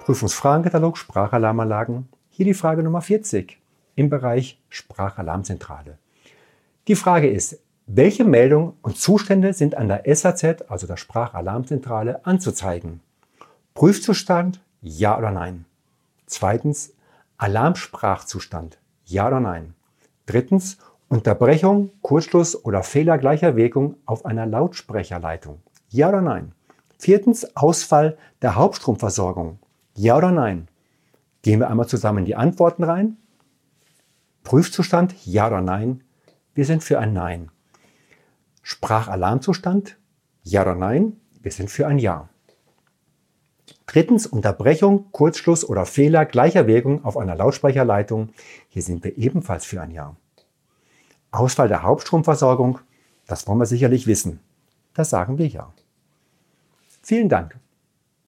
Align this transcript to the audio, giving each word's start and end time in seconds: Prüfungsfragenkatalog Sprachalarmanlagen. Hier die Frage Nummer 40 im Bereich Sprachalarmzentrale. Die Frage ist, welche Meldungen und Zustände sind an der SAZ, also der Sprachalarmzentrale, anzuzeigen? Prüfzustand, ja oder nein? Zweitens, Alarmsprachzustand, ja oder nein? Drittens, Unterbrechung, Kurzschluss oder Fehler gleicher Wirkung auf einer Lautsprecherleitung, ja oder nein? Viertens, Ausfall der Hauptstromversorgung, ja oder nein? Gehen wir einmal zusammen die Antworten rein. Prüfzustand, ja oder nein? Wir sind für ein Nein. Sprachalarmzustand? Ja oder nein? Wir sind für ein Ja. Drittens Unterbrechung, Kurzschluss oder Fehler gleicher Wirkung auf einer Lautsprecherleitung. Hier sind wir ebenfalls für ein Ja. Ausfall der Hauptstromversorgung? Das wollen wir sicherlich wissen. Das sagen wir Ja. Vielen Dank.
Prüfungsfragenkatalog 0.00 0.96
Sprachalarmanlagen. 0.96 2.08
Hier 2.30 2.46
die 2.46 2.54
Frage 2.54 2.82
Nummer 2.82 3.02
40 3.02 3.60
im 3.96 4.08
Bereich 4.08 4.58
Sprachalarmzentrale. 4.70 5.98
Die 6.88 6.94
Frage 6.94 7.28
ist, 7.28 7.60
welche 7.86 8.24
Meldungen 8.24 8.72
und 8.80 8.96
Zustände 8.96 9.52
sind 9.52 9.74
an 9.74 9.88
der 9.88 10.04
SAZ, 10.06 10.64
also 10.68 10.86
der 10.86 10.96
Sprachalarmzentrale, 10.96 12.24
anzuzeigen? 12.24 13.00
Prüfzustand, 13.74 14.60
ja 14.80 15.18
oder 15.18 15.32
nein? 15.32 15.66
Zweitens, 16.26 16.94
Alarmsprachzustand, 17.36 18.78
ja 19.04 19.26
oder 19.26 19.40
nein? 19.40 19.74
Drittens, 20.24 20.78
Unterbrechung, 21.08 21.90
Kurzschluss 22.00 22.64
oder 22.64 22.82
Fehler 22.82 23.18
gleicher 23.18 23.54
Wirkung 23.54 23.96
auf 24.06 24.24
einer 24.24 24.46
Lautsprecherleitung, 24.46 25.60
ja 25.90 26.08
oder 26.08 26.22
nein? 26.22 26.52
Viertens, 26.96 27.54
Ausfall 27.54 28.16
der 28.40 28.54
Hauptstromversorgung, 28.54 29.58
ja 29.96 30.16
oder 30.16 30.30
nein? 30.30 30.68
Gehen 31.42 31.60
wir 31.60 31.68
einmal 31.70 31.88
zusammen 31.88 32.24
die 32.24 32.36
Antworten 32.36 32.84
rein. 32.84 33.16
Prüfzustand, 34.44 35.14
ja 35.26 35.46
oder 35.46 35.60
nein? 35.60 36.02
Wir 36.54 36.64
sind 36.64 36.82
für 36.82 36.98
ein 36.98 37.12
Nein. 37.12 37.50
Sprachalarmzustand? 38.62 39.98
Ja 40.42 40.62
oder 40.62 40.74
nein? 40.74 41.20
Wir 41.40 41.52
sind 41.52 41.70
für 41.70 41.86
ein 41.86 41.98
Ja. 41.98 42.28
Drittens 43.86 44.26
Unterbrechung, 44.26 45.10
Kurzschluss 45.12 45.64
oder 45.64 45.86
Fehler 45.86 46.24
gleicher 46.24 46.66
Wirkung 46.66 47.04
auf 47.04 47.16
einer 47.16 47.34
Lautsprecherleitung. 47.34 48.30
Hier 48.68 48.82
sind 48.82 49.02
wir 49.04 49.16
ebenfalls 49.16 49.64
für 49.64 49.80
ein 49.80 49.90
Ja. 49.90 50.16
Ausfall 51.30 51.68
der 51.68 51.82
Hauptstromversorgung? 51.82 52.80
Das 53.26 53.46
wollen 53.46 53.58
wir 53.58 53.66
sicherlich 53.66 54.06
wissen. 54.06 54.40
Das 54.94 55.10
sagen 55.10 55.38
wir 55.38 55.46
Ja. 55.46 55.72
Vielen 57.02 57.28
Dank. 57.28 57.58